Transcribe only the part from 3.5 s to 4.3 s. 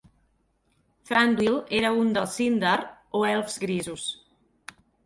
grisos.